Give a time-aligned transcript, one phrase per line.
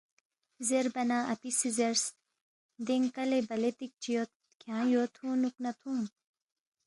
[0.67, 2.03] زیربا نہ اپی سی زیرس،
[2.87, 6.07] ”دینگ کَلی بلے تِکچی یود، کھیان٘ی یو تُھونگنُوک نا تُھونگ